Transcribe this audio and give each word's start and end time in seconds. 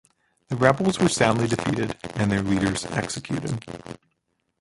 The 0.47 0.55
rebels 0.55 0.97
were 0.99 1.09
soundly 1.09 1.47
defeated 1.47 1.95
and 2.15 2.31
their 2.31 2.41
leaders 2.41 2.87
executed. 2.87 3.63